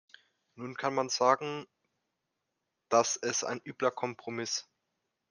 Nun 0.55 0.73
kann 0.75 0.95
man 0.95 1.09
sagen, 1.09 1.67
das 2.89 3.17
ist 3.17 3.43
ein 3.43 3.61
übler 3.63 3.91
Kompromiss. 3.91 4.67